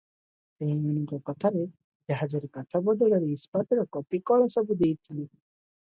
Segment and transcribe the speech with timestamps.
[0.61, 1.61] ସେହିମାନଙ୍କ କଥାରେ
[2.13, 5.25] ଜାହାଜରେ କାଠ ବଦଳରେ ଇସ୍ପାତର କପି କଳ ସବୁ ଦେଇଥିଲି।